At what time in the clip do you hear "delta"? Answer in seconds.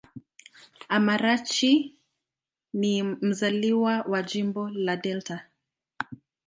4.97-5.45